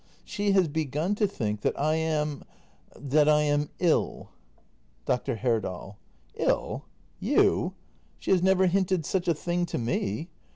[0.25, 2.43] ]She has begun to think that I am—
[3.11, 4.29] that I am— ill.
[5.05, 5.35] Dr.
[5.35, 5.99] Herdal.
[6.33, 6.85] Ill!
[7.19, 7.75] You!
[8.17, 10.31] She has never hinted such a thing to me.